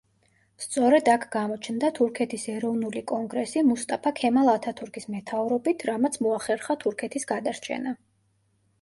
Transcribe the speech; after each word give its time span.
სწორედ 0.63 1.11
აქ 1.15 1.27
გამოჩნდა 1.35 1.91
თურქეთის 1.99 2.47
ეროვნული 2.55 3.05
კონგრესი 3.13 3.65
მუსტაფა 3.69 4.15
ქემალ 4.23 4.51
ათათურქის 4.57 5.09
მეთაურობით, 5.19 5.89
რამაც 5.93 6.21
მოახერხა 6.27 6.83
თურქეთის 6.87 7.33
გადარჩენა. 7.37 7.99